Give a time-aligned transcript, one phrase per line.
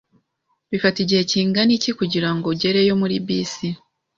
[0.69, 3.67] Bifata igihe kingana iki kugirango ugereyo muri bisi?